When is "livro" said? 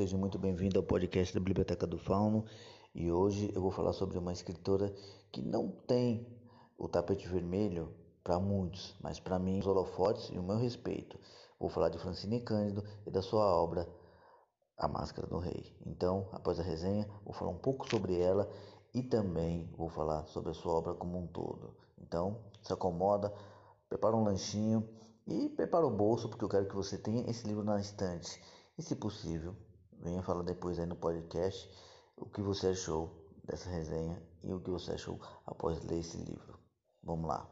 27.46-27.64, 36.16-36.58